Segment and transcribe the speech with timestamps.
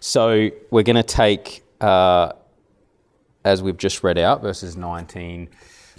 [0.00, 2.32] So we're going to take, uh,
[3.44, 5.48] as we've just read out, verses 19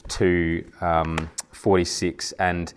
[0.09, 2.73] to um, 46, and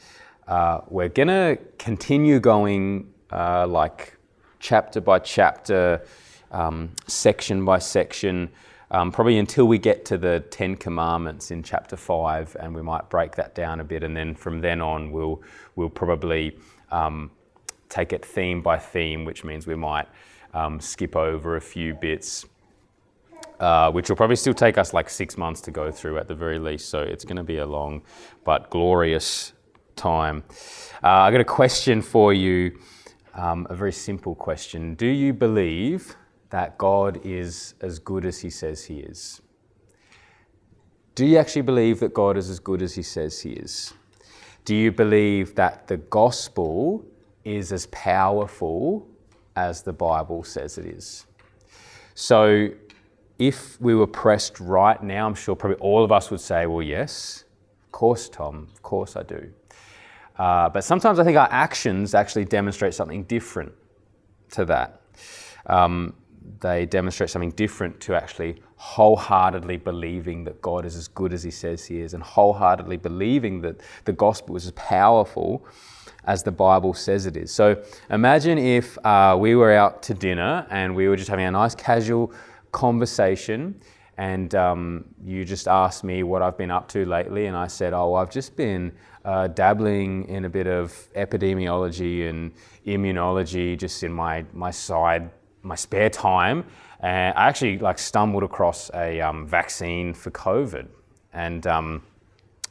[0.48, 4.16] uh, we're going to continue going uh, like
[4.60, 6.04] chapter by chapter,
[6.52, 8.48] um, section by section,
[8.90, 13.08] um, probably until we get to the Ten Commandments in chapter 5, and we might
[13.10, 15.42] break that down a bit, and then from then on, we'll,
[15.76, 16.56] we'll probably
[16.90, 17.30] um,
[17.90, 20.08] take it theme by theme, which means we might
[20.54, 22.46] um, skip over a few bits.
[23.58, 26.34] Uh, which will probably still take us like six months to go through at the
[26.34, 26.88] very least.
[26.88, 28.00] So it's going to be a long
[28.42, 29.52] but glorious
[29.96, 30.42] time.
[31.04, 32.78] Uh, I got a question for you,
[33.34, 34.94] um, a very simple question.
[34.94, 36.16] Do you believe
[36.48, 39.42] that God is as good as He says He is?
[41.14, 43.92] Do you actually believe that God is as good as He says He is?
[44.64, 47.04] Do you believe that the gospel
[47.44, 49.06] is as powerful
[49.68, 51.26] as the Bible says it is?
[52.14, 52.70] So,
[53.38, 56.82] if we were pressed right now, I'm sure probably all of us would say, well,
[56.82, 57.44] yes,
[57.86, 59.50] of course, Tom, of course I do.
[60.36, 63.72] Uh, but sometimes I think our actions actually demonstrate something different
[64.52, 65.00] to that.
[65.66, 66.14] Um,
[66.60, 71.50] they demonstrate something different to actually wholeheartedly believing that God is as good as He
[71.50, 75.64] says He is, and wholeheartedly believing that the gospel is as powerful
[76.24, 77.50] as the Bible says it is.
[77.52, 81.50] So imagine if uh, we were out to dinner and we were just having a
[81.50, 82.32] nice casual
[82.72, 83.80] conversation
[84.20, 87.94] and um, you just asked me what I've been up to lately, and I said,
[87.94, 88.92] Oh, I've just been
[89.24, 92.52] uh, dabbling in a bit of epidemiology and
[92.86, 95.30] immunology just in my, my side,
[95.62, 96.66] my spare time.
[97.00, 100.86] And I actually like stumbled across a um, vaccine for COVID.
[101.32, 102.02] And um,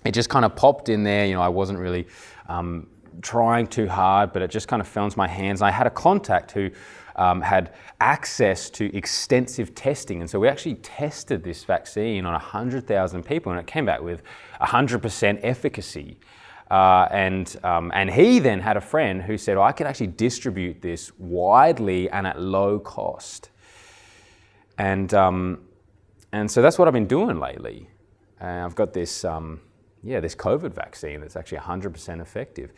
[0.05, 1.25] it just kind of popped in there.
[1.25, 2.05] You know, I wasn't really
[2.47, 2.85] um,
[3.21, 5.61] trying too hard, but it just kind of fell into my hands.
[5.61, 6.69] And I had a contact who
[7.15, 10.21] um, had access to extensive testing.
[10.21, 14.23] And so we actually tested this vaccine on 100,000 people, and it came back with
[14.61, 16.17] 100% efficacy.
[16.71, 20.07] Uh, and, um, and he then had a friend who said, oh, I can actually
[20.07, 23.49] distribute this widely and at low cost.
[24.77, 25.65] And, um,
[26.31, 27.89] and so that's what I've been doing lately.
[28.39, 29.59] And I've got this, um,
[30.03, 32.71] yeah, this COVID vaccine that's actually 100% effective.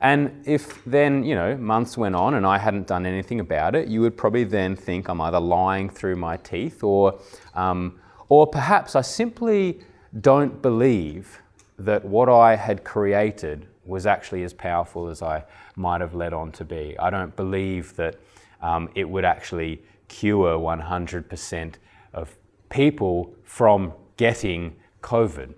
[0.00, 3.86] And if then, you know, months went on and I hadn't done anything about it,
[3.86, 7.20] you would probably then think I'm either lying through my teeth or,
[7.54, 9.80] um, or perhaps I simply
[10.20, 11.40] don't believe
[11.78, 15.44] that what I had created was actually as powerful as I
[15.76, 16.96] might have led on to be.
[16.98, 18.16] I don't believe that
[18.60, 21.74] um, it would actually cure 100%
[22.12, 22.36] of
[22.70, 25.54] people from getting COVID.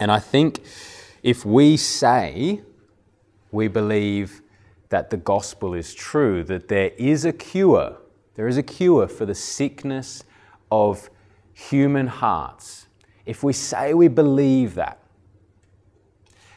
[0.00, 0.60] And I think
[1.22, 2.60] if we say
[3.50, 4.42] we believe
[4.88, 7.96] that the gospel is true, that there is a cure.
[8.34, 10.24] There is a cure for the sickness
[10.70, 11.08] of
[11.52, 12.86] human hearts.
[13.26, 14.98] If we say we believe that,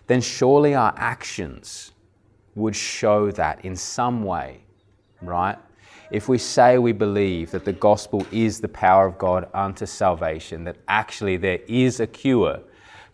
[0.07, 1.91] then surely our actions
[2.55, 4.61] would show that in some way,
[5.21, 5.57] right?
[6.09, 10.63] If we say we believe that the gospel is the power of God unto salvation,
[10.63, 12.61] that actually there is a cure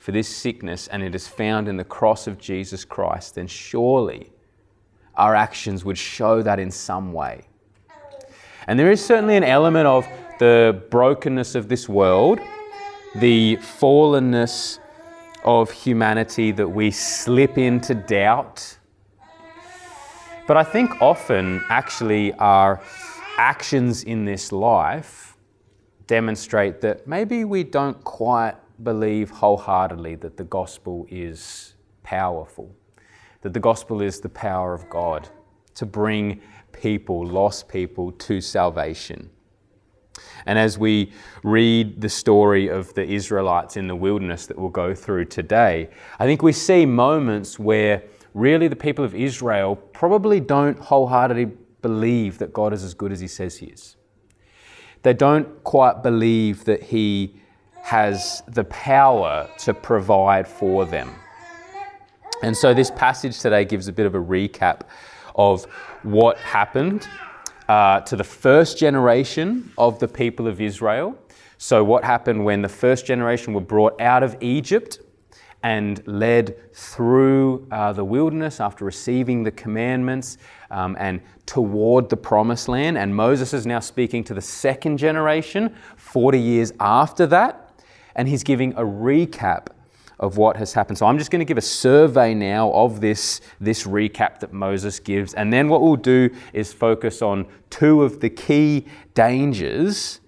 [0.04, 4.34] for this sickness and it is found in the cross of Jesus Christ, then surely
[5.16, 7.44] our actions would show that in some way.
[8.68, 10.06] And there is certainly an element of
[10.40, 12.40] the brokenness of this world,
[13.16, 14.80] the fallenness
[15.46, 18.78] of humanity that we slip into doubt.
[20.48, 22.82] But I think often, actually, our
[23.38, 25.38] actions in this life
[26.08, 32.76] demonstrate that maybe we don't quite believe wholeheartedly that the gospel is powerful,
[33.42, 35.30] that the gospel is the power of God
[35.76, 39.30] to bring people, lost people, to salvation.
[40.46, 41.12] And as we
[41.44, 45.90] read the story of the Israelites in the wilderness that we'll go through today,
[46.20, 51.52] I think we see moments where really the people of Israel probably don't wholeheartedly
[51.82, 53.96] believe that God is as good as He says He is.
[55.04, 57.42] They don't quite believe that He
[57.84, 61.14] has the power to provide for them.
[62.42, 64.82] And so this passage today gives a bit of a recap
[65.36, 65.66] of
[66.04, 67.08] what happened
[67.68, 71.18] uh, to the first generation of the people of Israel.
[71.58, 75.00] So, what happened when the first generation were brought out of Egypt
[75.62, 80.38] and led through uh, the wilderness after receiving the commandments
[80.72, 82.98] um, and toward the promised land.
[82.98, 87.63] And Moses is now speaking to the second generation 40 years after that
[88.16, 89.68] and he's giving a recap
[90.20, 90.98] of what has happened.
[90.98, 95.00] So I'm just going to give a survey now of this, this recap that Moses
[95.00, 95.34] gives.
[95.34, 100.22] And then what we'll do is focus on two of the key dangers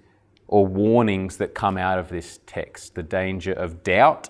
[0.47, 4.29] or warnings that come out of this text the danger of doubt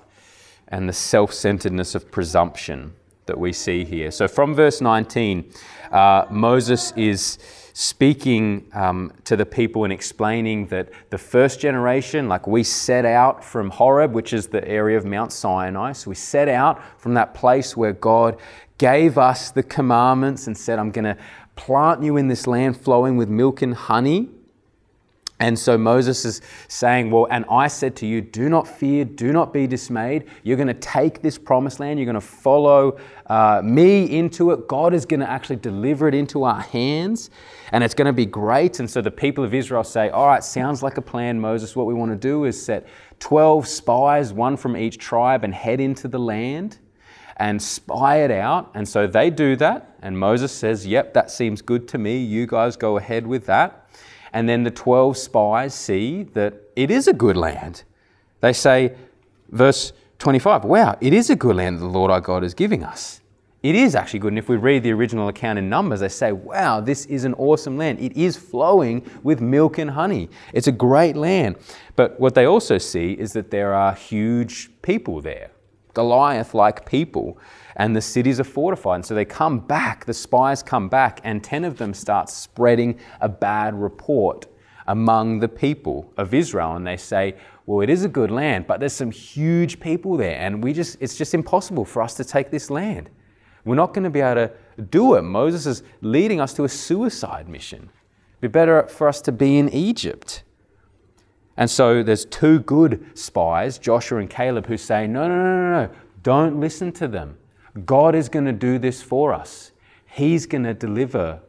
[0.68, 2.94] and the self centeredness of presumption
[3.26, 4.12] that we see here.
[4.12, 5.52] So from verse 19,
[5.92, 7.38] uh, Moses is
[7.78, 13.44] speaking um, to the people and explaining that the first generation, like we set out
[13.44, 17.34] from Horeb, which is the area of Mount Sinai, so we set out from that
[17.34, 18.40] place where God
[18.78, 21.18] gave us the commandments and said, I'm going to
[21.58, 24.30] plant you in this land flowing with milk and honey.
[25.40, 29.34] And so Moses is saying, Well, and I said to you, do not fear, do
[29.34, 30.26] not be dismayed.
[30.44, 34.68] You're going to take this promised land, you're going to follow uh, me into it.
[34.70, 37.32] God is going to actually deliver it into our hands,
[37.74, 38.80] and it's going to be great.
[38.80, 41.76] And so the people of Israel say, All right, sounds like a plan, Moses.
[41.76, 42.88] What we want to do is set
[43.20, 46.78] 12 spies, one from each tribe, and head into the land
[47.38, 48.72] and spy it out.
[48.74, 52.20] And so they do that, and Moses says, Yep, that seems good to me.
[52.20, 53.85] You guys go ahead with that.
[54.36, 57.84] And then the 12 spies see that it is a good land.
[58.42, 58.94] They say,
[59.48, 62.84] verse 25, wow, it is a good land that the Lord our God is giving
[62.84, 63.22] us.
[63.64, 64.34] It is actually good.
[64.34, 67.34] And if we read the original account in Numbers, they say, wow, this is an
[67.36, 68.00] awesome land.
[68.02, 70.30] It is flowing with milk and honey.
[70.52, 71.56] It's a great land.
[71.96, 75.52] But what they also see is that there are huge people there,
[75.94, 77.38] Goliath like people
[77.76, 78.96] and the cities are fortified.
[78.96, 83.00] And so they come back, the spies come back, and 10 of them start spreading
[83.22, 84.46] a bad report
[84.88, 86.76] among the people of Israel.
[86.76, 87.36] And they say,
[87.66, 90.98] well, it is a good land, but there's some huge people there, and we just,
[91.00, 93.10] it's just impossible for us to take this land.
[93.66, 94.52] We're not going to be able to
[94.84, 95.24] do it.
[95.24, 97.90] Moses is leading us to a suicide mission.
[98.40, 100.44] It'd be better for us to be in Egypt.
[101.58, 105.86] And so there's two good spies, Joshua and Caleb, who say, no, no, no, no,
[105.86, 105.90] no,
[106.22, 107.38] don't listen to them.
[107.84, 109.72] God is going to do this for us.
[110.06, 111.42] He's going to deliver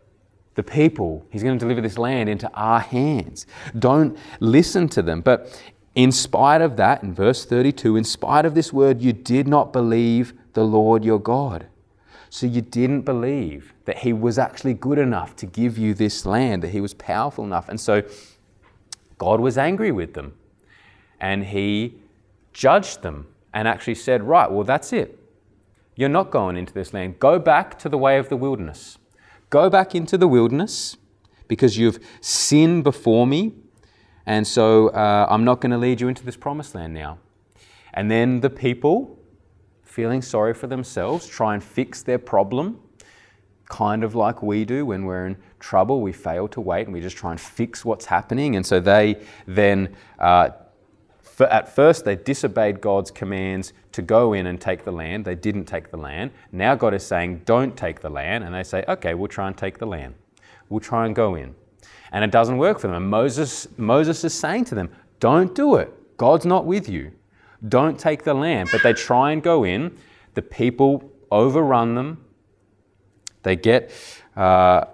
[0.55, 3.47] the people, He's going to deliver this land into our hands.
[3.79, 5.21] Don't listen to them.
[5.21, 5.63] But
[5.95, 9.73] in spite of that, in verse 32, in spite of this word, you did not
[9.73, 11.67] believe the Lord your God.
[12.31, 16.63] So you didn't believe that He was actually good enough to give you this land,
[16.63, 17.69] that He was powerful enough.
[17.69, 18.03] And so
[19.19, 20.35] God was angry with them.
[21.21, 21.95] And He
[22.53, 25.19] judged them and actually said, Right, well, that's it.
[25.97, 27.19] You're not going into this land.
[27.19, 28.99] Go back to the way of the wilderness.
[29.49, 30.99] Go back into the wilderness
[31.49, 33.55] because you've sinned before me.
[34.27, 37.19] And so uh, I'm not going to lead you into this promised land now.
[37.95, 39.19] And then the people,
[39.83, 42.79] feeling sorry for themselves, try and fix their problem,
[43.71, 46.03] kind of like we do when we're in trouble.
[46.03, 48.57] We fail to wait and we just try and fix what's happening.
[48.57, 50.51] And so they then uh,
[51.45, 55.27] at first, they disobeyed God's commands to go in and take the land.
[55.27, 56.31] They didn't take the land.
[56.51, 58.43] Now God is saying, don't take the land.
[58.43, 60.15] And they say, okay, we'll try and take the land.
[60.71, 61.55] We'll try and go in.
[62.11, 62.97] And it doesn't work for them.
[62.97, 64.91] And Moses, Moses is saying to them,
[65.21, 65.93] don't do it.
[66.17, 67.13] God's not with you.
[67.69, 68.71] Don't take the land.
[68.73, 69.99] But they try and go in.
[70.33, 72.25] The people overrun them.
[73.43, 73.93] They get
[74.37, 74.87] uh,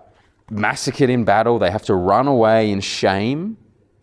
[0.51, 1.61] massacred in battle.
[1.61, 3.59] They have to run away in shame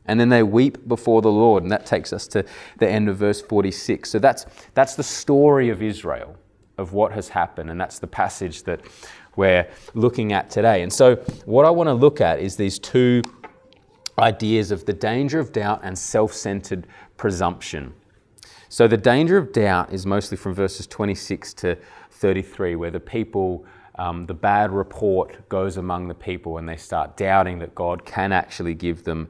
[0.09, 1.61] and then they weep before the Lord.
[1.61, 2.43] And that takes us to
[2.79, 4.09] the end of verse 46.
[4.09, 6.35] So that's, that's the story of Israel,
[6.79, 7.69] of what has happened.
[7.69, 8.81] And that's the passage that
[9.35, 10.81] we're looking at today.
[10.81, 11.15] And so,
[11.45, 13.21] what I want to look at is these two
[14.17, 17.93] ideas of the danger of doubt and self centered presumption.
[18.67, 21.77] So, the danger of doubt is mostly from verses 26 to
[22.11, 23.65] 33, where the people.
[23.95, 28.31] Um, the bad report goes among the people and they start doubting that God can
[28.31, 29.27] actually give them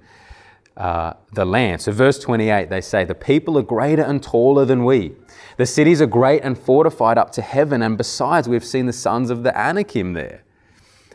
[0.80, 1.82] uh, the land.
[1.82, 5.14] So, verse 28, they say, The people are greater and taller than we.
[5.58, 7.82] The cities are great and fortified up to heaven.
[7.82, 10.44] And besides, we've seen the sons of the Anakim there.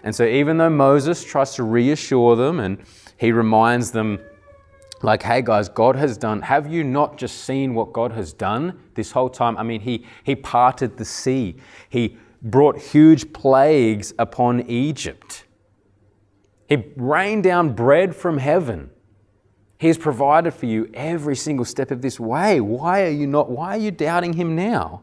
[0.03, 2.79] And so, even though Moses tries to reassure them and
[3.17, 4.21] he reminds them,
[5.03, 8.79] like, hey guys, God has done, have you not just seen what God has done
[8.95, 9.57] this whole time?
[9.57, 11.57] I mean, he, he parted the sea,
[11.89, 15.45] he brought huge plagues upon Egypt,
[16.69, 18.91] he rained down bread from heaven.
[19.85, 22.59] He's provided for you every single step of this way.
[22.59, 23.51] Why are you not?
[23.51, 25.03] Why are you doubting Him now?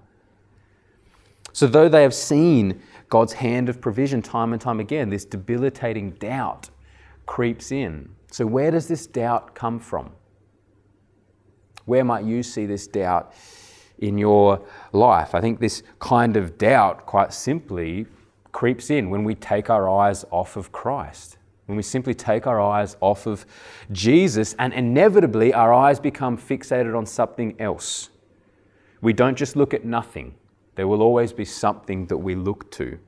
[1.54, 6.14] So, though they have seen God's hand of provision time and time again, this debilitating
[6.14, 6.72] doubt
[7.28, 8.10] creeps in.
[8.32, 10.14] So, where does this doubt come from?
[11.86, 13.36] Where might you see this doubt
[14.00, 15.36] in your life?
[15.36, 18.08] I think this kind of doubt, quite simply,
[18.52, 21.38] creeps in when we take our eyes off of Christ
[21.72, 23.46] when we simply take our eyes off of
[23.94, 28.10] Jesus and inevitably our eyes become fixated on something else.
[29.00, 30.36] We don't just look at nothing,
[30.76, 33.00] there will always be something that we look to.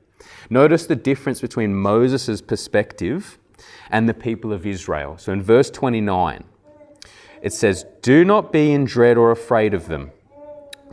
[0.48, 3.38] Notice the difference between Moses' perspective
[3.90, 5.18] and the people of Israel.
[5.18, 6.42] So in verse 29,
[7.42, 10.10] it says, Do not be in dread or afraid of them.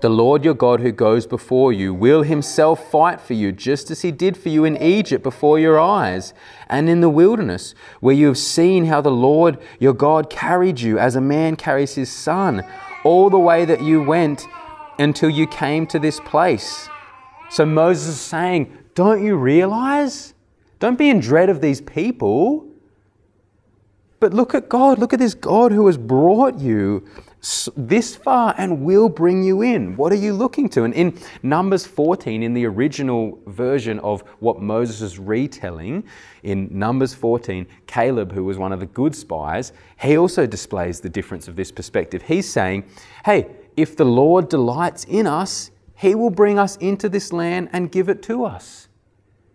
[0.02, 4.02] The Lord your God who goes before you will himself fight for you, just as
[4.02, 6.34] he did for you in Egypt before your eyes
[6.68, 10.98] and in the wilderness, where you have seen how the Lord your God carried you
[10.98, 12.66] as a man carries his son,
[13.04, 14.48] all the way that you went
[14.98, 16.90] until you came to this place.
[17.52, 20.34] So Moses is saying, Don't you realize?
[20.80, 22.68] Don't be in dread of these people.
[24.20, 24.98] But look at God.
[24.98, 27.08] Look at this God who has brought you
[27.76, 29.96] this far and will bring you in.
[29.98, 30.84] What are you looking to?
[30.84, 36.04] And in Numbers 14, in the original version of what Moses is retelling,
[36.44, 41.10] in Numbers 14, Caleb, who was one of the good spies, he also displays the
[41.10, 42.22] difference of this perspective.
[42.22, 42.86] He's saying,
[43.26, 47.92] hey, if the Lord delights in us, he will bring us into this land and
[47.92, 48.88] give it to us.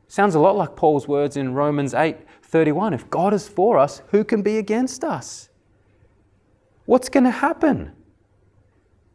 [0.08, 2.94] Sounds a lot like Paul's words in Romans 8 31.
[2.94, 5.50] If God is for us, who can be against us?
[6.86, 7.92] What's going to happen?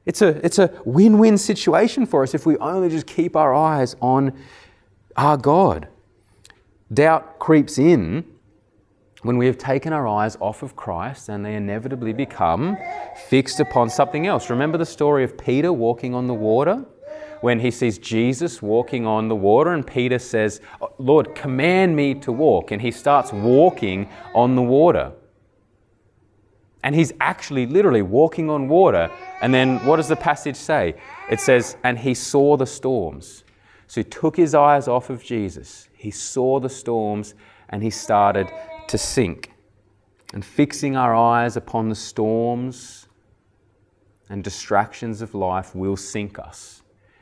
[0.06, 3.54] It's a, it's a win win situation for us if we only just keep our
[3.54, 4.34] eyes on
[5.16, 5.88] our God.
[6.94, 8.26] Doubt creeps in
[9.22, 12.78] when we have taken our eyes off of Christ and they inevitably become
[13.30, 14.50] fixed upon something else.
[14.50, 16.86] Remember the story of Peter walking on the water?
[17.42, 22.14] When he sees Jesus walking on the water, and Peter says, oh, Lord, command me
[22.16, 22.70] to walk.
[22.70, 25.12] And he starts walking on the water.
[26.84, 29.12] And he's actually literally walking on water.
[29.42, 30.96] And then what does the passage say?
[31.30, 33.44] It says, and he saw the storms.
[33.88, 35.90] So he took his eyes off of Jesus.
[35.94, 37.36] He saw the storms
[37.70, 38.52] and he started
[38.88, 39.52] to sink.
[40.34, 43.08] And fixing our eyes upon the storms
[44.30, 46.81] and distractions of life will sink us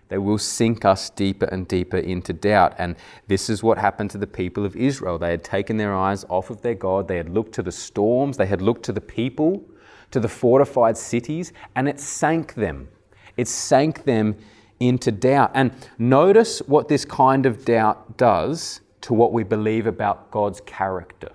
[0.10, 2.76] they will sink us deeper and deeper into doubt.
[2.78, 2.96] And
[3.28, 5.18] this is what happened to the people of Israel.
[5.18, 8.38] They had taken their eyes off of their God, they had looked to the storms,
[8.38, 9.64] they had looked to the people,
[10.12, 12.90] to the fortified cities, and it sank them.
[13.38, 14.36] It sank them
[14.80, 15.52] into doubt.
[15.54, 21.30] And notice what this kind of doubt does to what we believe about God's character.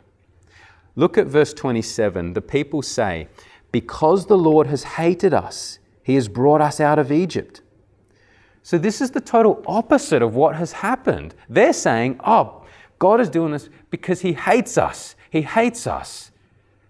[0.97, 2.35] Look at verse 27.
[2.35, 3.29] The people say,
[3.73, 7.63] Because the Lord has hated us, he has brought us out of Egypt.
[8.65, 11.35] So, this is the total opposite of what has happened.
[11.51, 12.65] They're saying, oh,
[12.99, 15.17] God is doing this because He hates us.
[15.29, 16.31] He hates us.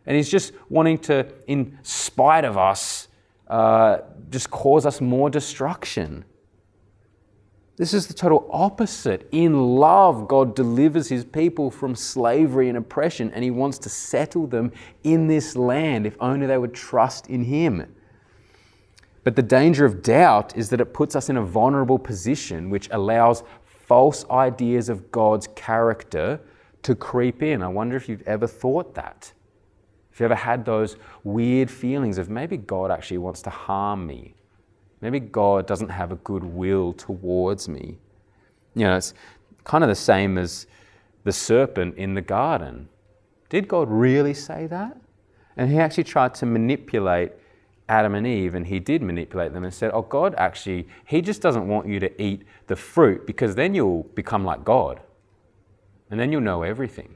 [0.07, 3.09] And He's just wanting to, in spite of us,
[3.49, 3.99] uh,
[4.31, 6.25] just cause us more destruction.
[7.76, 9.28] This is the total opposite.
[9.33, 14.47] In love, God delivers his people from slavery and oppression, and he wants to settle
[14.47, 14.71] them
[15.02, 17.93] in this land if only they would trust in him.
[19.25, 22.88] But the danger of doubt is that it puts us in a vulnerable position which
[22.93, 26.40] allows false ideas of God's character
[26.83, 27.62] to creep in.
[27.62, 29.33] I wonder if you've ever thought that.
[30.12, 34.35] If you ever had those weird feelings of maybe God actually wants to harm me.
[35.00, 37.99] Maybe God doesn't have a good will towards me.
[38.75, 39.14] You know, it's
[39.64, 40.66] kind of the same as
[41.25, 42.88] the serpent in the garden.
[43.49, 44.97] Did God really say that?
[45.57, 47.33] And he actually tried to manipulate
[47.88, 51.42] Adam and Eve and he did manipulate them and said, Oh, God actually, he just
[51.42, 55.00] doesn't want you to eat the fruit because then you'll become like God
[56.10, 57.14] and then you'll know everything.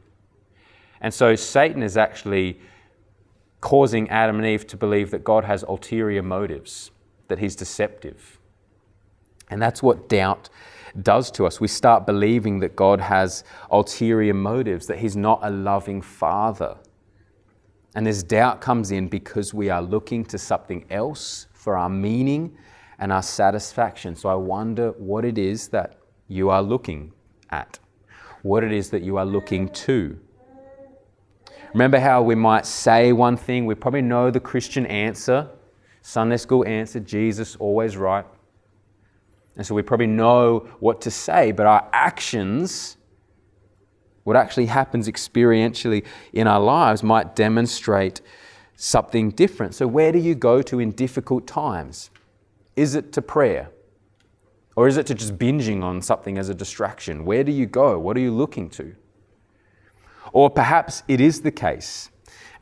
[1.00, 2.60] And so Satan is actually
[3.60, 6.90] causing Adam and Eve to believe that God has ulterior motives,
[7.28, 8.38] that he's deceptive.
[9.50, 10.50] And that's what doubt
[11.02, 11.60] does to us.
[11.60, 16.76] We start believing that God has ulterior motives, that he's not a loving father
[17.94, 22.56] and this doubt comes in because we are looking to something else for our meaning
[22.98, 24.14] and our satisfaction.
[24.14, 27.12] So I wonder what it is that you are looking
[27.50, 27.78] at,
[28.42, 30.18] what it is that you are looking to.
[31.72, 35.48] Remember how we might say one thing, we probably know the Christian answer,
[36.02, 38.24] Sunday school answer, Jesus always right.
[39.56, 42.97] And so we probably know what to say, but our actions
[44.28, 46.04] what actually happens experientially
[46.34, 48.20] in our lives might demonstrate
[48.76, 49.74] something different.
[49.74, 52.10] So, where do you go to in difficult times?
[52.76, 53.70] Is it to prayer?
[54.76, 57.24] Or is it to just binging on something as a distraction?
[57.24, 57.98] Where do you go?
[57.98, 58.94] What are you looking to?
[60.34, 62.10] Or perhaps it is the case,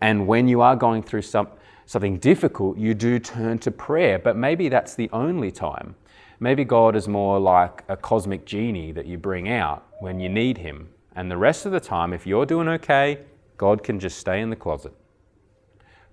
[0.01, 1.49] and when you are going through some,
[1.85, 5.97] something difficult, you do turn to prayer, but maybe that's the only time.
[6.39, 10.59] Maybe God is more like a cosmic genie that you bring out when you need
[10.59, 13.21] Him and the rest of the time, if you're doing okay,
[13.57, 14.93] God can just stay in the closet.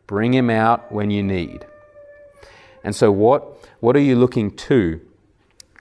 [0.07, 1.65] Bring him out when you need.
[2.85, 5.01] And so, what, what are you looking to?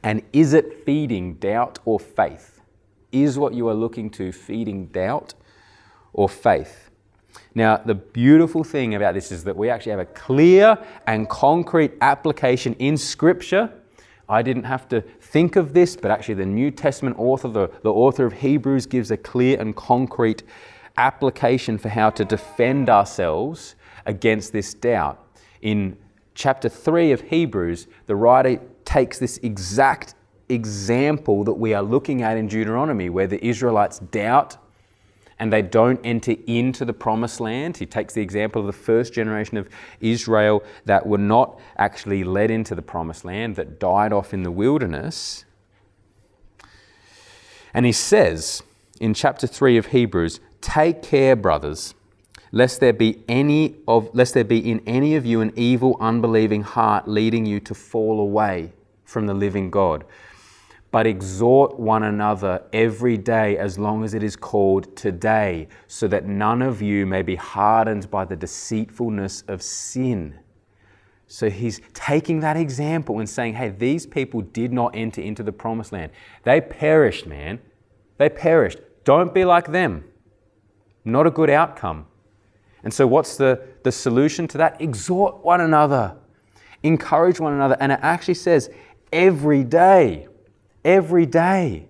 [0.03, 2.61] And is it feeding doubt or faith?
[3.13, 5.35] Is what you are looking to feeding doubt
[6.13, 6.91] or faith?
[7.55, 10.77] Now, the beautiful thing about this is that we actually have a clear
[11.07, 13.73] and concrete application in Scripture.
[14.29, 15.03] I didn't have to
[15.33, 19.11] think of this, but actually, the New Testament author, the, the author of Hebrews, gives
[19.11, 20.43] a clear and concrete
[20.99, 23.75] application for how to defend ourselves
[24.05, 25.19] against this doubt.
[25.63, 25.97] In
[26.35, 30.15] chapter 3 of Hebrews, the writer takes this exact
[30.51, 34.59] example that we are looking at in Deuteronomy, where the Israelites doubt
[35.43, 37.77] and they don't enter into the promised land.
[37.77, 39.69] He takes the example of the first generation of
[40.01, 44.53] Israel that were not actually led into the promised land, that died off in the
[44.53, 45.45] wilderness.
[47.75, 48.63] And he says
[49.01, 51.95] in chapter 3 of Hebrews, Take care, brothers,
[52.53, 56.63] lest there be any of lest there be in any of you an evil, unbelieving
[56.63, 58.73] heart leading you to fall away
[59.05, 60.05] from the living God
[60.93, 66.27] but exhort one another every day as long as it is called today, so that
[66.27, 70.39] none of you may be hardened by the deceitfulness of sin.
[71.27, 75.51] So he's taking that example and saying, hey, these people did not enter into the
[75.51, 76.13] promised land.
[76.45, 77.59] They perished, man.
[78.19, 78.79] They perished.
[79.05, 80.05] Don't be like them.
[81.07, 82.05] Not a good outcome.
[82.85, 84.79] And so, what's the, the solution to that?
[84.81, 86.17] Exhort one another,
[86.83, 87.79] encourage one another.
[87.81, 88.69] And it actually says,
[89.11, 90.29] every day
[90.85, 91.89] every day.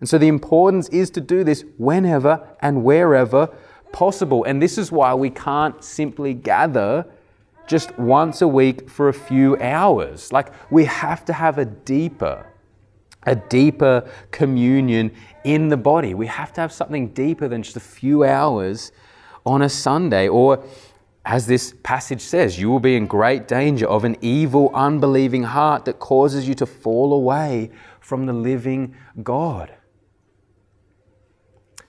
[0.00, 3.48] And so the importance is to do this whenever and wherever
[3.92, 4.44] possible.
[4.44, 7.06] And this is why we can't simply gather
[7.66, 10.32] just once a week for a few hours.
[10.32, 12.46] Like we have to have a deeper,
[13.24, 15.12] a deeper communion
[15.44, 16.14] in the body.
[16.14, 18.92] We have to have something deeper than just a few hours
[19.44, 20.64] on a Sunday or
[21.24, 25.84] as this passage says, you will be in great danger of an evil, unbelieving heart
[25.84, 27.70] that causes you to fall away
[28.10, 29.72] from the living God.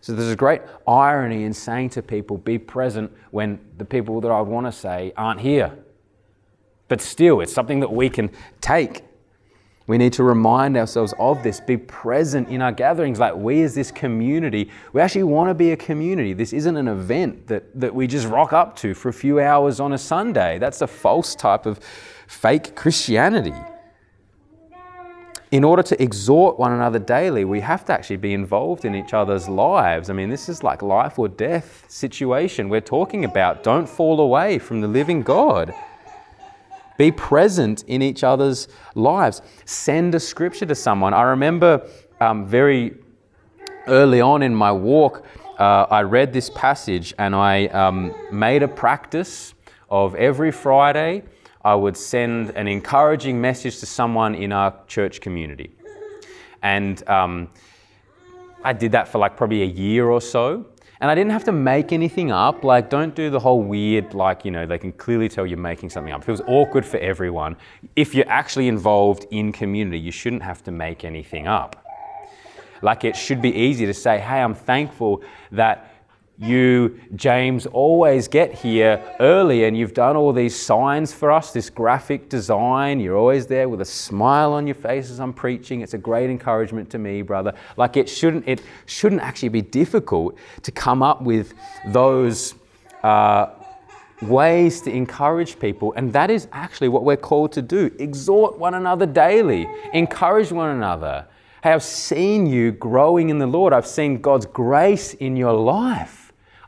[0.01, 4.30] So there's a great irony in saying to people, be present when the people that
[4.30, 5.75] I want to say aren't here.
[6.90, 8.30] But still, it's something that we can
[8.62, 9.02] take.
[9.88, 13.17] We need to remind ourselves of this, be present in our gatherings.
[13.17, 16.34] Like we, as this community, we actually want to be a community.
[16.34, 19.80] This isn't an event that, that we just rock up to for a few hours
[19.80, 20.60] on a Sunday.
[20.60, 21.80] That's a false type of
[22.28, 23.56] fake Christianity
[25.52, 29.14] in order to exhort one another daily, we have to actually be involved in each
[29.14, 30.10] other's lives.
[30.10, 33.62] I mean, this is like life or death situation we're talking about.
[33.62, 35.74] Don't fall away from the living God.
[36.98, 39.42] Be present in each other's lives.
[39.66, 41.14] Send a scripture to someone.
[41.14, 41.86] I remember
[42.22, 42.96] um, very
[43.88, 45.26] early on in my walk,
[45.58, 49.54] uh, I read this passage and I um, made a practice
[49.90, 51.24] of every Friday
[51.63, 55.71] I would send an encouraging message to someone in our church community.
[56.62, 57.50] And um,
[58.63, 60.65] I did that for like probably a year or so.
[61.00, 62.63] And I didn't have to make anything up.
[62.63, 65.89] Like, don't do the whole weird, like, you know, they can clearly tell you're making
[65.89, 66.21] something up.
[66.21, 67.58] It feels awkward for everyone.
[67.95, 71.84] If you're actually involved in community, you shouldn't have to make anything up.
[72.84, 75.90] Like, it should be easy to say, hey, I'm thankful that
[76.38, 81.70] you, James, always get here early and you've done all these signs for us, this
[81.70, 83.00] graphic design.
[83.00, 85.82] You're always there with a smile on your face as I'm preaching.
[85.82, 87.54] It's a great encouragement to me, brother.
[87.78, 91.54] Like it shouldn't, it shouldn't actually be difficult to come up with
[91.88, 92.56] those
[93.04, 93.48] uh,
[94.22, 95.94] ways to encourage people.
[95.96, 97.91] And that is actually what we're called to do.
[98.00, 101.28] Exhort one another daily, encourage one another.
[101.63, 103.74] Hey, I've seen you growing in the Lord.
[103.74, 106.20] I've seen God's grace in your life.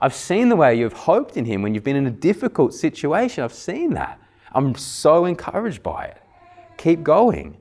[0.03, 3.41] I've seen the way you've hoped in Him when you've been in a difficult situation.
[3.41, 4.19] I've seen that.
[4.51, 6.21] I'm so encouraged by it.
[6.75, 7.55] Keep going.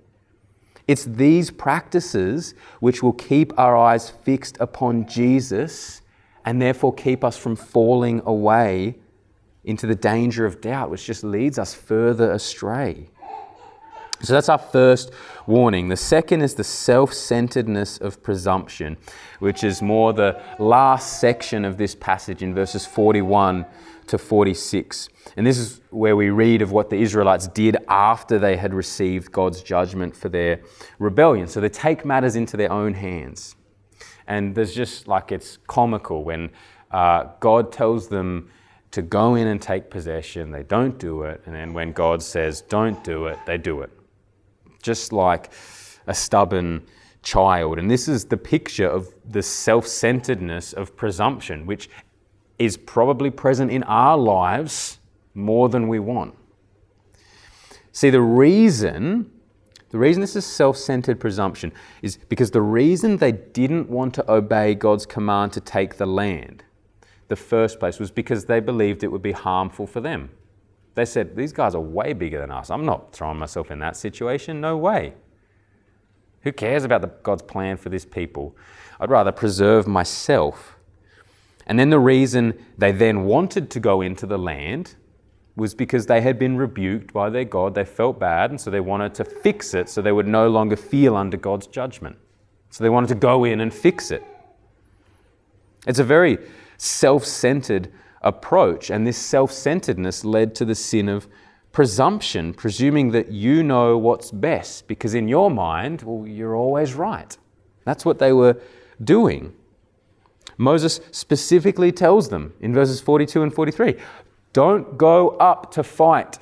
[0.88, 6.02] It's these practices which will keep our eyes fixed upon Jesus
[6.44, 8.96] and therefore keep us from falling away
[9.62, 13.09] into the danger of doubt, which just leads us further astray.
[14.23, 15.11] So that's our first
[15.49, 15.89] warning.
[15.89, 18.97] The second is the self centeredness of presumption,
[19.41, 23.67] which is more the last section of this passage in verses 41
[24.07, 25.09] to 46.
[25.37, 29.33] And this is where we read of what the Israelites did after they had received
[29.33, 30.61] God's judgment for their
[31.01, 31.49] rebellion.
[31.49, 33.57] So they take matters into their own hands.
[34.29, 36.51] And there's just like it's comical when
[36.93, 38.51] uh, God tells them
[38.93, 41.43] to go in and take possession, they don't do it.
[41.47, 43.91] And then when God says, don't do it, they do it
[44.83, 45.53] just like
[46.07, 46.83] a stubborn
[47.23, 47.79] child.
[47.79, 51.88] And this is the picture of the self centeredness of presumption, which
[52.59, 54.99] is probably present in our lives
[55.35, 56.35] more than we want.
[57.92, 59.31] See, the reason,
[59.90, 64.31] the reason this is self centered presumption is because the reason they didn't want to
[64.31, 66.64] obey God's command to take the land,
[67.29, 70.31] the first place, was because they believed it would be harmful for them.
[70.94, 72.70] They said, These guys are way bigger than us.
[72.70, 74.61] I'm not throwing myself in that situation.
[74.61, 75.14] No way.
[76.42, 78.57] Who cares about the, God's plan for this people?
[79.00, 80.76] I'd rather preserve myself.
[81.66, 84.96] And then the reason they then wanted to go into the land
[85.55, 87.74] was because they had been rebuked by their God.
[87.74, 90.76] They felt bad, and so they wanted to fix it so they would no longer
[90.76, 92.16] feel under God's judgment.
[92.70, 94.24] So they wanted to go in and fix it.
[95.87, 96.38] It's a very
[96.78, 97.92] self centered
[98.23, 101.29] approach, and this self centeredness led to the sin of
[101.73, 107.37] presumption, presuming that you know what's best, because in your mind, well, you're always right.
[107.85, 108.61] That's what they were
[109.03, 109.55] doing.
[110.59, 113.97] Moses specifically tells them in verses 42 and 43
[114.53, 116.39] don't go up to fight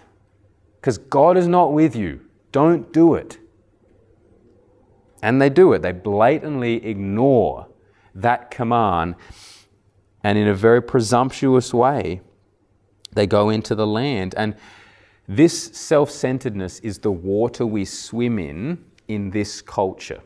[0.80, 2.20] because God is not with you.
[2.50, 3.38] Don't do it.
[5.22, 5.82] And they do it.
[5.82, 7.68] They blatantly ignore
[8.14, 9.14] that command.
[10.22, 12.20] And in a very presumptuous way,
[13.12, 14.34] they go into the land.
[14.36, 14.54] And
[15.26, 20.20] this self centeredness is the water we swim in in this culture.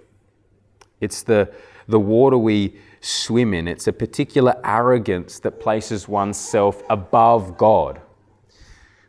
[1.00, 1.52] It's the,
[1.86, 3.68] the water we swim in.
[3.68, 8.00] It's a particular arrogance that places oneself above God.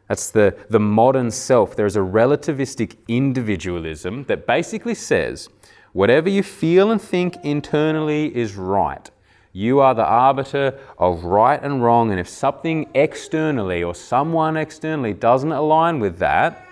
[0.09, 1.75] That's the, the modern self.
[1.75, 5.49] There's a relativistic individualism that basically says
[5.93, 9.09] whatever you feel and think internally is right.
[9.55, 15.13] You are the arbiter of right and wrong, and if something externally or someone externally
[15.13, 16.67] doesn't align with that,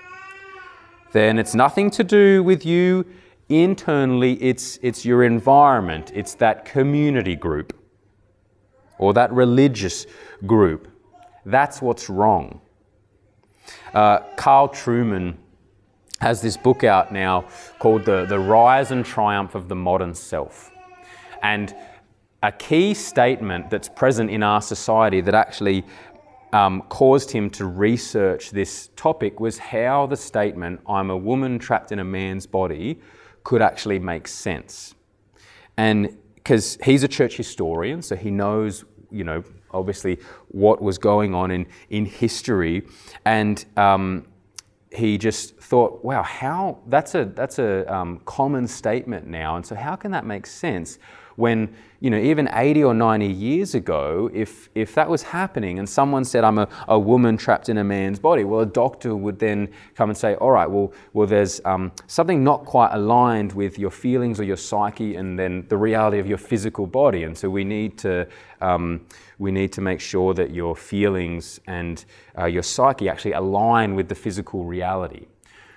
[1.14, 3.06] then it's nothing to do with you
[3.48, 4.34] internally.
[4.34, 7.72] It's, it's your environment, it's that community group
[8.98, 10.06] or that religious
[10.46, 10.90] group.
[11.46, 12.60] That's what's wrong.
[13.94, 15.38] Uh, Carl Trueman
[16.20, 17.46] has this book out now
[17.80, 20.70] called the, the Rise and Triumph of the Modern Self.
[21.42, 21.74] And
[22.44, 25.84] a key statement that's present in our society that actually
[26.52, 31.92] um, caused him to research this topic was how the statement, I'm a woman trapped
[31.94, 33.00] in a man's body,
[33.44, 34.94] could actually make sense.
[35.78, 41.34] And because he's a church historian, so he knows, you know, obviously what was going
[41.34, 42.86] on in, in history.
[43.26, 44.28] And um,
[44.92, 49.76] he just thought, wow, how that's a that's a um, common statement now, and so
[49.76, 51.00] how can that make sense
[51.36, 55.88] when you know, even 80 or 90 years ago, if, if that was happening and
[55.88, 59.40] someone said, I'm a, a woman trapped in a man's body, well, a doctor would
[59.40, 63.80] then come and say, all right, well, well there's um, something not quite aligned with
[63.80, 67.24] your feelings or your psyche and then the reality of your physical body.
[67.24, 68.28] And so we need to,
[68.60, 69.06] um,
[69.40, 72.04] we need to make sure that your feelings and
[72.38, 75.28] uh, your psyche actually align with the physical reality.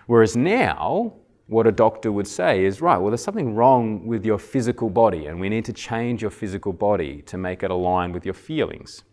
[0.07, 1.13] Whereas now,
[1.49, 5.27] what a doctor would say is right, well, there's something wrong with your physical body,
[5.27, 9.05] and we need to change your physical body to make it align with your feelings.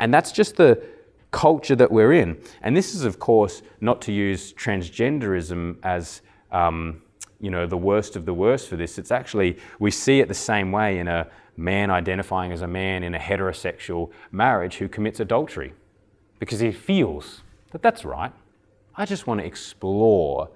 [0.00, 0.82] And that's just the
[1.30, 2.40] culture that we're in.
[2.62, 7.02] And this is, of course, not to use transgenderism as um,
[7.40, 8.98] you know the worst of the worst for this.
[8.98, 13.02] It's actually we see it the same way in a man identifying as a man
[13.02, 15.74] in a heterosexual marriage who commits adultery
[16.38, 18.32] because he feels that that's right.
[18.94, 20.50] I just want to explore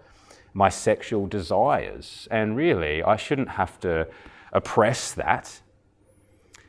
[0.57, 2.27] my sexual desires.
[2.31, 4.09] And really, I shouldn't have to
[4.55, 5.61] oppress that.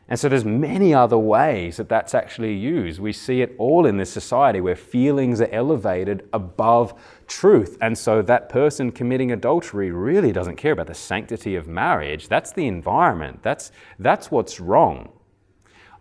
[0.09, 2.99] And so there's many other ways that that's actually used.
[2.99, 6.93] We see it all in this society where feelings are elevated above
[7.27, 7.77] truth.
[7.79, 12.27] And so that person committing adultery really doesn't care about the sanctity of marriage.
[12.27, 13.41] That's the environment.
[13.41, 15.13] That's, that's what's wrong.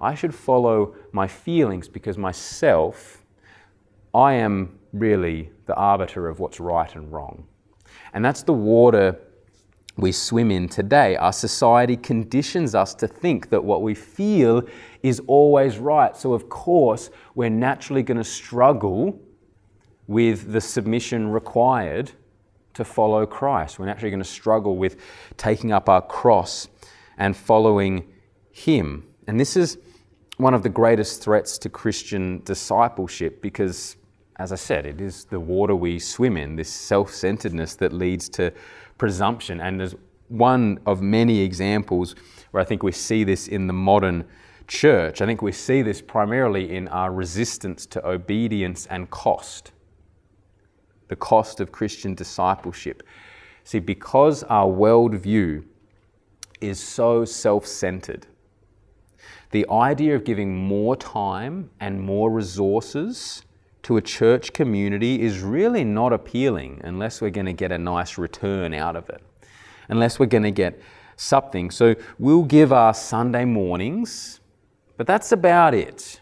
[0.00, 3.24] I should follow my feelings because myself,
[4.12, 7.46] I am really the arbiter of what's right and wrong.
[8.12, 9.18] And that's the water
[9.96, 11.16] we swim in today.
[11.16, 14.62] Our society conditions us to think that what we feel
[15.02, 16.16] is always right.
[16.16, 19.18] So, of course, we're naturally going to struggle
[20.06, 22.12] with the submission required
[22.74, 23.78] to follow Christ.
[23.78, 24.96] We're naturally going to struggle with
[25.38, 26.68] taking up our cross
[27.16, 28.12] and following
[28.52, 29.06] Him.
[29.26, 29.78] And this is
[30.36, 33.96] one of the greatest threats to Christian discipleship because
[34.38, 38.28] as I said, it is the water we swim in, this self centeredness that leads
[38.30, 38.52] to
[38.98, 39.60] presumption.
[39.60, 39.94] And there's
[40.28, 42.14] one of many examples
[42.50, 44.24] where I think we see this in the modern
[44.68, 45.22] church.
[45.22, 49.72] I think we see this primarily in our resistance to obedience and cost,
[51.08, 53.02] the cost of Christian discipleship.
[53.64, 55.64] See, because our worldview
[56.60, 58.26] is so self centered,
[59.50, 63.45] the idea of giving more time and more resources
[63.86, 68.18] to a church community is really not appealing unless we're going to get a nice
[68.18, 69.22] return out of it,
[69.88, 70.80] unless we're going to get
[71.14, 71.70] something.
[71.70, 74.40] So we'll give our Sunday mornings,
[74.96, 76.20] but that's about it.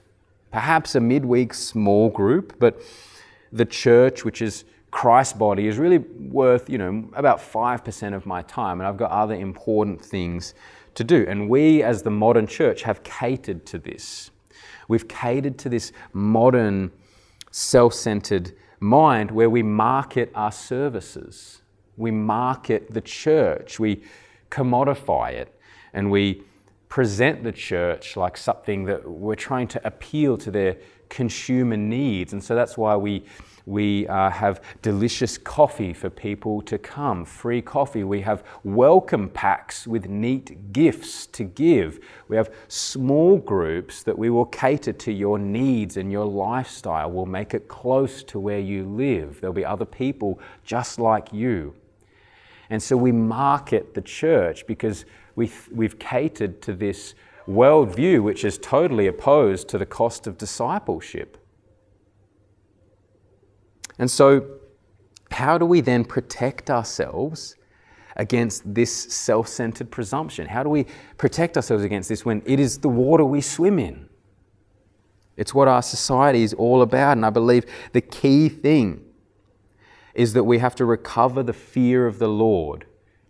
[0.52, 2.82] Perhaps a midweek small group, but
[3.50, 8.42] the church, which is Christ's body, is really worth, you know, about 5% of my
[8.42, 10.52] time, and I've got other important things
[10.96, 11.24] to do.
[11.26, 14.30] And we, as the modern church, have catered to this.
[14.86, 16.92] We've catered to this modern
[17.56, 21.62] self centered mind where we market our services.
[21.96, 23.78] We market the church.
[23.78, 24.02] We
[24.50, 25.56] commodify it
[25.92, 26.42] and we
[26.88, 32.32] present the church like something that we're trying to appeal to their consumer needs.
[32.32, 33.24] And so that's why we
[33.66, 38.04] we uh, have delicious coffee for people to come, free coffee.
[38.04, 42.00] We have welcome packs with neat gifts to give.
[42.28, 47.10] We have small groups that we will cater to your needs and your lifestyle.
[47.10, 49.40] We'll make it close to where you live.
[49.40, 51.74] There'll be other people just like you.
[52.68, 57.14] And so we market the church because we've, we've catered to this
[57.48, 61.38] worldview which is totally opposed to the cost of discipleship.
[63.98, 64.44] And so,
[65.30, 67.56] how do we then protect ourselves
[68.16, 70.46] against this self centered presumption?
[70.46, 74.08] How do we protect ourselves against this when it is the water we swim in?
[75.36, 77.16] It's what our society is all about.
[77.16, 79.04] And I believe the key thing
[80.14, 82.86] is that we have to recover the fear of the Lord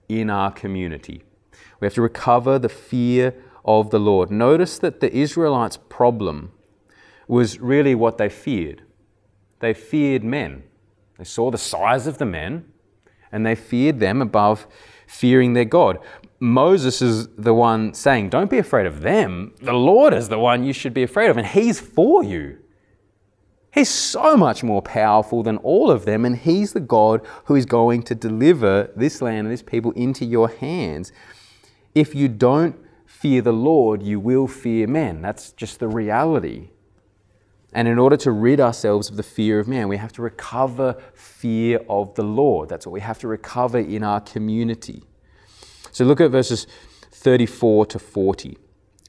[0.08, 1.24] in our community.
[1.80, 4.30] We have to recover the fear of the Lord.
[4.30, 6.52] Notice that the Israelites' problem
[7.26, 8.82] was really what they feared.
[9.60, 10.64] They feared men.
[11.18, 12.64] They saw the size of the men
[13.34, 14.66] and they feared them above
[15.08, 15.98] fearing their God.
[16.38, 19.54] Moses is the one saying, Don't be afraid of them.
[19.60, 22.58] The Lord is the one you should be afraid of, and He's for you.
[23.72, 27.66] He's so much more powerful than all of them, and He's the God who is
[27.66, 31.10] going to deliver this land and this people into your hands.
[31.92, 35.22] If you don't fear the Lord, you will fear men.
[35.22, 36.70] That's just the reality.
[37.74, 40.96] And in order to rid ourselves of the fear of man, we have to recover
[41.12, 42.68] fear of the Lord.
[42.68, 45.02] That's what we have to recover in our community.
[45.90, 46.68] So look at verses
[47.10, 48.58] 34 to 40.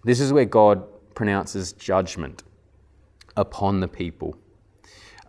[0.03, 2.43] This is where God pronounces judgment
[3.37, 4.35] upon the people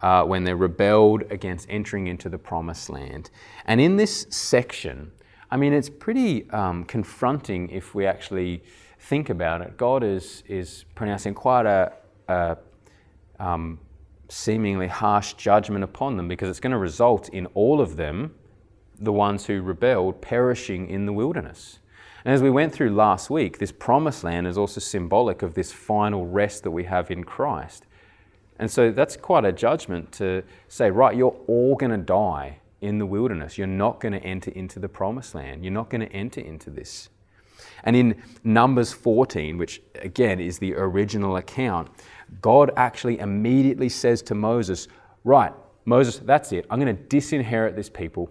[0.02, 3.30] uh, when they rebelled against entering into the promised land.
[3.66, 5.12] And in this section,
[5.50, 8.62] I mean, it's pretty um, confronting if we actually
[8.98, 9.76] think about it.
[9.76, 11.92] God is, is pronouncing quite a,
[12.28, 12.56] a
[13.38, 13.78] um,
[14.28, 18.34] seemingly harsh judgment upon them because it's going to result in all of them,
[18.98, 21.78] the ones who rebelled, perishing in the wilderness.
[22.24, 25.70] And as we went through last week, this promised land is also symbolic of this
[25.70, 27.86] final rest that we have in Christ.
[28.58, 32.98] And so that's quite a judgment to say, right, you're all going to die in
[32.98, 33.58] the wilderness.
[33.58, 35.64] You're not going to enter into the promised land.
[35.64, 37.10] You're not going to enter into this.
[37.84, 41.88] And in Numbers 14, which again is the original account,
[42.40, 44.88] God actually immediately says to Moses,
[45.24, 45.52] Right,
[45.84, 46.66] Moses, that's it.
[46.70, 48.30] I'm going to disinherit this people.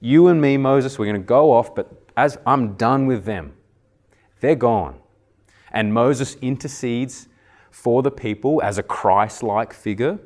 [0.00, 3.54] You and me, Moses, we're going to go off, but as I'm done with them,
[4.40, 4.98] they're gone.
[5.70, 7.28] And Moses intercedes
[7.70, 10.18] for the people as a Christ like figure.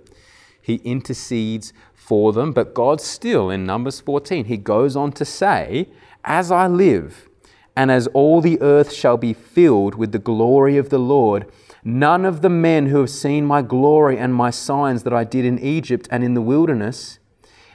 [0.60, 5.88] He intercedes for them, but God still, in Numbers 14, he goes on to say,
[6.24, 7.28] As I live,
[7.76, 11.50] and as all the earth shall be filled with the glory of the Lord,
[11.86, 15.44] None of the men who have seen my glory and my signs that I did
[15.44, 17.18] in Egypt and in the wilderness,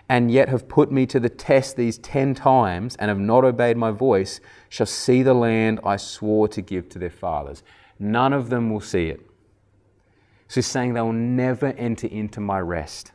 [0.10, 3.78] and yet have put me to the test these ten times and have not obeyed
[3.78, 7.62] my voice, shall see the land I swore to give to their fathers.
[8.00, 9.22] None of them will see it.
[10.48, 13.12] So he's saying they will never enter into my rest.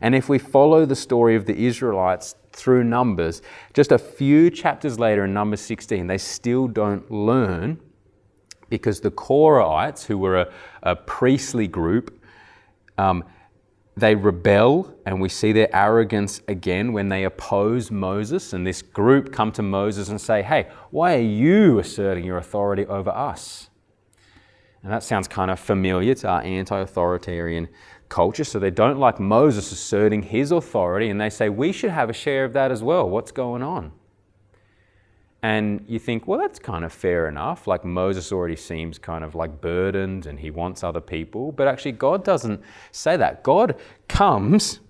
[0.00, 3.42] And if we follow the story of the Israelites through Numbers,
[3.74, 7.80] just a few chapters later in Numbers 16, they still don't learn
[8.68, 10.52] because the Korahites, who were a,
[10.82, 12.22] a priestly group,
[12.96, 13.24] um,
[13.96, 18.52] they rebel, and we see their arrogance again when they oppose Moses.
[18.52, 22.86] And this group come to Moses and say, Hey, why are you asserting your authority
[22.86, 23.70] over us?
[24.82, 27.68] And that sounds kind of familiar to our anti authoritarian
[28.08, 28.44] culture.
[28.44, 32.14] So they don't like Moses asserting his authority, and they say, We should have a
[32.14, 33.08] share of that as well.
[33.08, 33.92] What's going on?
[35.42, 37.66] And you think, well, that's kind of fair enough.
[37.66, 41.52] Like Moses already seems kind of like burdened and he wants other people.
[41.52, 43.44] But actually, God doesn't say that.
[43.44, 43.76] God
[44.08, 44.80] comes,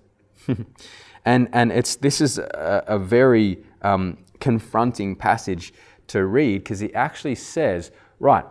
[1.26, 5.74] and, and it's, this is a, a very um, confronting passage
[6.06, 8.44] to read because he actually says, right,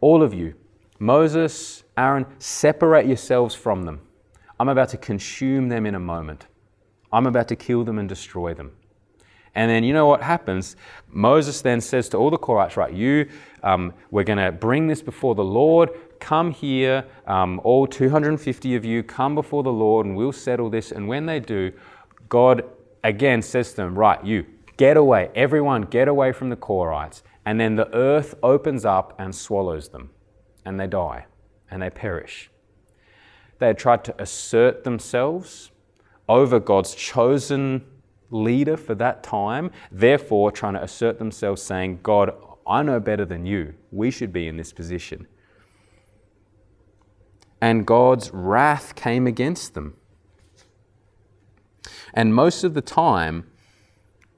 [0.00, 0.54] all of you,
[1.00, 4.00] Moses, Aaron, separate yourselves from them.
[4.60, 6.46] I'm about to consume them in a moment.
[7.12, 8.72] I'm about to kill them and destroy them.
[9.54, 10.76] And then you know what happens?
[11.08, 13.28] Moses then says to all the Korahites, right, you,
[13.62, 15.90] um, we're going to bring this before the Lord.
[16.20, 20.92] Come here, um, all 250 of you, come before the Lord and we'll settle this.
[20.92, 21.72] And when they do,
[22.28, 22.62] God
[23.02, 25.30] again says to them, right, you, get away.
[25.34, 27.22] Everyone, get away from the Korahites.
[27.44, 30.10] And then the earth opens up and swallows them.
[30.64, 31.26] And they die
[31.70, 32.50] and they perish.
[33.58, 35.70] They had tried to assert themselves
[36.28, 37.84] over God's chosen
[38.30, 42.32] leader for that time, therefore trying to assert themselves, saying, God,
[42.66, 43.74] I know better than you.
[43.90, 45.26] We should be in this position.
[47.60, 49.96] And God's wrath came against them.
[52.14, 53.50] And most of the time,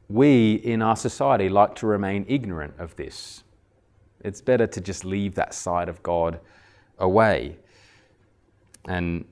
[0.08, 3.44] we in our society like to remain ignorant of this.
[4.20, 6.40] It's better to just leave that side of God
[6.98, 7.58] away.
[8.86, 9.24] And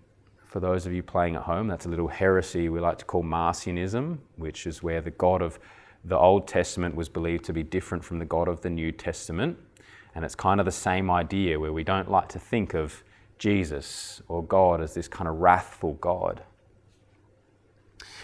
[0.51, 3.23] for those of you playing at home, that's a little heresy we like to call
[3.23, 5.61] Marcionism, which is where the God of
[6.05, 9.57] the Old Testament was believed to be different from the God of the New Testament.
[10.13, 13.05] And it's kind of the same idea where we don't like to think of
[13.39, 16.43] Jesus or God as this kind of wrathful God.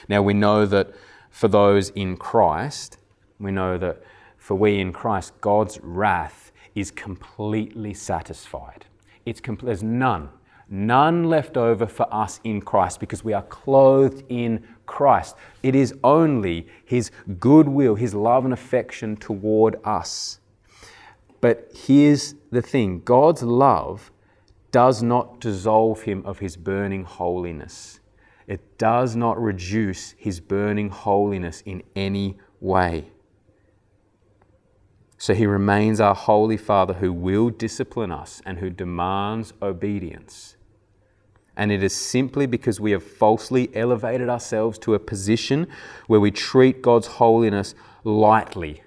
[0.08, 0.94] Now, we know that
[1.30, 2.98] for those in Christ,
[3.38, 4.02] we know that
[4.36, 8.84] for we in Christ, God's wrath is completely satisfied.
[9.24, 10.30] It's there's none
[10.68, 15.36] none left over for us in Christ because we are clothed in Christ.
[15.62, 20.40] It is only His goodwill, His love and affection toward us.
[21.40, 24.10] But here's the thing God's love
[24.70, 28.00] does not dissolve Him of His burning holiness.
[28.46, 33.10] It does not reduce His burning holiness in any way.
[35.18, 40.56] So he remains our Holy Father who will discipline us and who demands obedience
[41.56, 45.66] and it is simply because we have falsely elevated ourselves to a position
[46.06, 47.74] where we treat God's holiness
[48.04, 48.82] lightly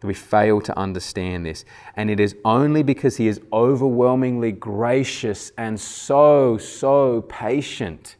[0.00, 1.64] that we fail to understand this.
[1.96, 8.16] And it is only because He is overwhelmingly gracious and so, so patient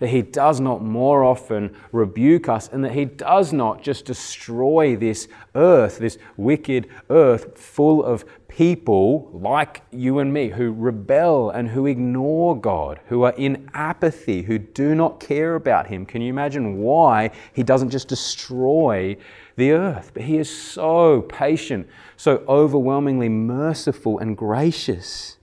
[0.00, 4.96] that He does not more often rebuke us and that He does not just destroy
[4.96, 11.68] this earth, this wicked earth full of people like you and me who rebel and
[11.68, 16.04] who ignore God, who are in apathy, who do not care about Him.
[16.04, 19.16] Can you imagine why He doesn't just destroy
[19.56, 20.10] the earth?
[20.14, 25.36] But He is so patient, so overwhelmingly merciful and gracious.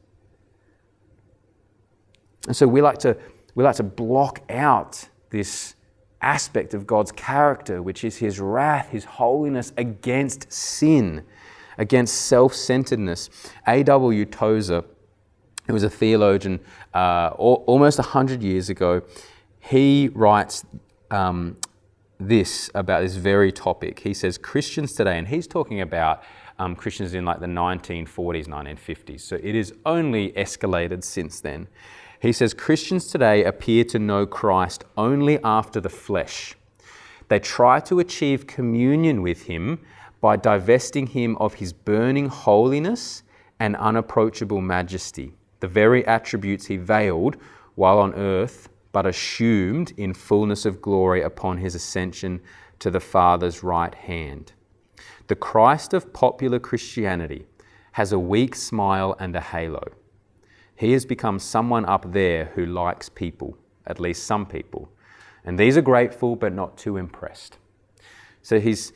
[2.47, 3.17] And so we like to
[3.57, 5.73] we like to block out this
[6.21, 11.23] aspect of God's character, which is his wrath, his holiness against sin,
[11.79, 13.31] against self centeredness.
[13.65, 14.25] A.W.
[14.25, 14.83] Tozer,
[15.65, 16.59] who was a theologian
[16.93, 19.01] uh, almost 100 years ago,
[19.59, 20.63] he writes
[21.09, 21.57] um,
[22.19, 24.01] this about this very topic.
[24.01, 26.21] He says, Christians today, and he's talking about
[26.59, 31.67] um, Christians in like the 1940s, 1950s, so it has only escalated since then.
[32.19, 36.55] He says Christians today appear to know Christ only after the flesh.
[37.27, 39.79] They try to achieve communion with Him
[40.19, 43.21] by divesting Him of His burning holiness
[43.59, 47.37] and unapproachable majesty, the very attributes He veiled
[47.75, 52.41] while on earth, but assumed in fullness of glory upon His ascension
[52.79, 54.53] to the Father's right hand.
[55.27, 57.45] The Christ of popular Christianity
[57.91, 59.83] has a weak smile and a halo.
[60.77, 64.89] He has become someone up there who likes people, at least some people.
[65.43, 67.57] And these are grateful but not too impressed.
[68.43, 68.93] So he's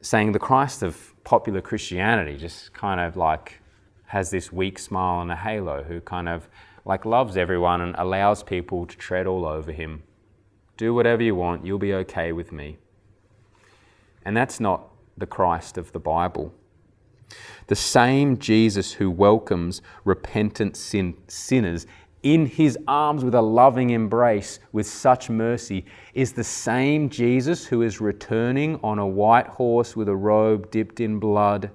[0.00, 3.60] saying the Christ of popular Christianity just kind of like
[4.06, 6.48] has this weak smile and a halo who kind of
[6.84, 10.02] like loves everyone and allows people to tread all over him.
[10.76, 12.76] Do whatever you want, you'll be okay with me.
[14.24, 16.52] And that's not the Christ of the Bible.
[17.66, 21.86] The same Jesus who welcomes repentant sin- sinners
[22.24, 27.82] in his arms with a loving embrace with such mercy is the same Jesus who
[27.82, 31.70] is returning on a white horse with a robe dipped in blood,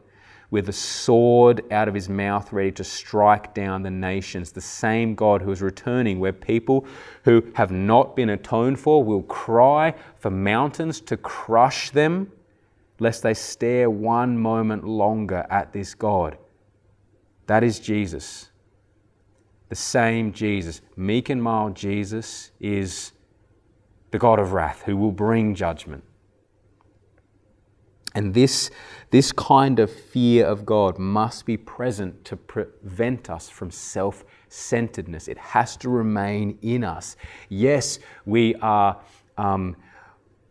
[0.49, 4.51] with a sword out of his mouth ready to strike down the nations.
[4.51, 6.87] The same God who is returning, where people
[7.25, 12.31] who have not been atoned for will cry for mountains to crush them
[12.99, 16.37] lest they stare one moment longer at this God.
[17.47, 18.49] That is Jesus.
[19.69, 20.81] The same Jesus.
[20.95, 23.11] Meek and mild Jesus is
[24.11, 26.03] the God of wrath who will bring judgment.
[28.15, 28.71] And this,
[29.11, 35.27] this kind of fear of God must be present to prevent us from self centeredness.
[35.27, 37.15] It has to remain in us.
[37.49, 38.99] Yes, we are
[39.37, 39.75] um,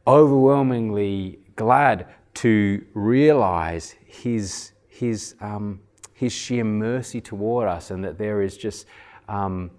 [0.07, 2.07] overwhelmingly glad
[2.43, 5.81] to realize His, his, um,
[6.15, 8.87] his sheer mercy toward us and that there is just.
[9.29, 9.71] Um,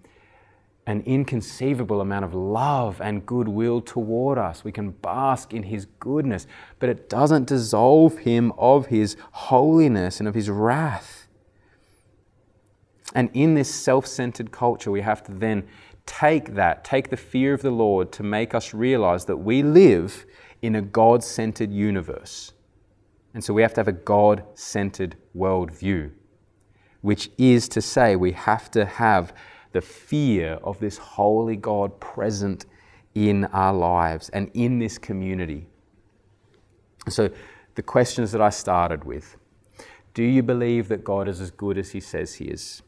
[0.89, 4.63] an inconceivable amount of love and goodwill toward us.
[4.63, 6.47] We can bask in His goodness,
[6.79, 11.27] but it doesn't dissolve Him of His holiness and of His wrath.
[13.13, 15.67] And in this self centered culture, we have to then
[16.07, 20.25] take that, take the fear of the Lord to make us realize that we live
[20.61, 22.53] in a God centered universe.
[23.33, 26.11] And so we have to have a God centered worldview,
[27.01, 29.33] which is to say, we have to have
[29.71, 32.65] the fear of this holy God present
[33.15, 35.67] in our lives and in this community.
[37.07, 37.29] So,
[37.75, 39.37] the questions that I started with
[40.13, 42.81] do you believe that God is as good as He says He is?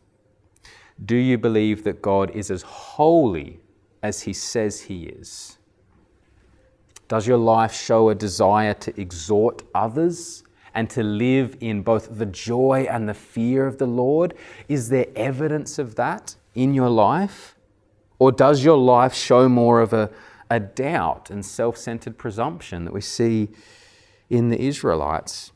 [1.03, 3.61] Do you believe that God is as holy
[4.03, 5.57] as He says He is?
[7.12, 10.43] Does your life show a desire to exhort others
[10.74, 14.34] and to live in both the joy and the fear of the Lord?
[14.70, 16.36] Is there evidence of that?
[16.55, 17.55] in your life?
[18.20, 20.09] Or does your life show more of a,
[20.49, 23.49] a doubt and self centered presumption that we see
[24.30, 25.51] in the Israelites?